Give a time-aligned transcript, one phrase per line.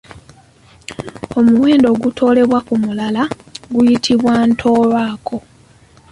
[1.37, 3.23] Omuwendo ogutoolebwa ku mulala
[3.73, 5.37] guyitibwa Ntoolwako.